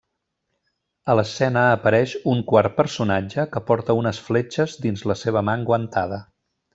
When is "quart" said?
2.53-2.75